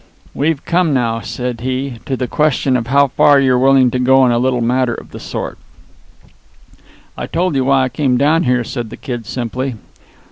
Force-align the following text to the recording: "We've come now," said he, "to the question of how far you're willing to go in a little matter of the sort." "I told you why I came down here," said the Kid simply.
"We've 0.33 0.65
come 0.65 0.95
now," 0.95 1.19
said 1.19 1.61
he, 1.61 1.99
"to 2.07 2.17
the 2.17 2.27
question 2.27 2.75
of 2.75 2.87
how 2.87 3.09
far 3.09 3.39
you're 3.39 3.59
willing 3.59 3.91
to 3.91 3.99
go 3.99 4.25
in 4.25 4.31
a 4.31 4.39
little 4.39 4.59
matter 4.59 4.95
of 4.95 5.11
the 5.11 5.19
sort." 5.19 5.59
"I 7.15 7.27
told 7.27 7.53
you 7.53 7.65
why 7.65 7.83
I 7.83 7.89
came 7.89 8.17
down 8.17 8.45
here," 8.45 8.63
said 8.63 8.89
the 8.89 8.97
Kid 8.97 9.27
simply. 9.27 9.75